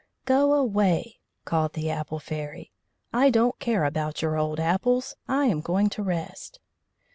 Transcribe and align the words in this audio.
"Go 0.25 0.53
away," 0.55 1.19
called 1.45 1.73
the 1.73 1.91
Apple 1.91 2.17
Fairy. 2.17 2.71
"I 3.13 3.29
don't 3.29 3.59
care 3.59 3.83
about 3.85 4.23
your 4.23 4.35
old 4.35 4.59
apples; 4.59 5.13
I 5.27 5.45
am 5.45 5.61
going 5.61 5.89
to 5.89 6.01
rest." 6.01 6.59